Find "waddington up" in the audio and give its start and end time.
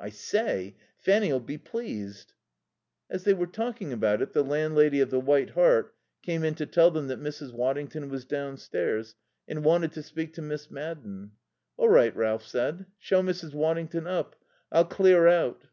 13.54-14.34